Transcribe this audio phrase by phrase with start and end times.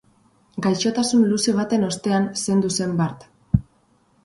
[0.65, 3.31] Gaixotasun luze baten ostean zendu zen bart.